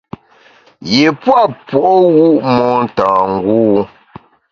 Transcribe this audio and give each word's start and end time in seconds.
Yi 0.89 1.03
pua’ 1.21 1.41
puo’wu’ 1.67 2.27
motângû. 2.57 3.65